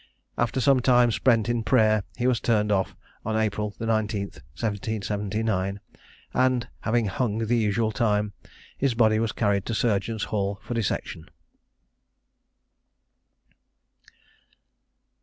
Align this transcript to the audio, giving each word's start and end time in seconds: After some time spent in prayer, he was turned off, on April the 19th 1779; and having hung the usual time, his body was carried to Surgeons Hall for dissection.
After 0.35 0.59
some 0.59 0.79
time 0.79 1.11
spent 1.11 1.47
in 1.47 1.61
prayer, 1.61 2.01
he 2.17 2.25
was 2.25 2.39
turned 2.39 2.71
off, 2.71 2.95
on 3.23 3.37
April 3.37 3.75
the 3.77 3.85
19th 3.85 4.41
1779; 4.59 5.79
and 6.33 6.67
having 6.79 7.05
hung 7.05 7.37
the 7.37 7.55
usual 7.55 7.91
time, 7.91 8.33
his 8.75 8.95
body 8.95 9.19
was 9.19 9.31
carried 9.31 9.63
to 9.67 9.75
Surgeons 9.75 10.23
Hall 10.33 10.59
for 10.63 10.73
dissection. 10.73 11.29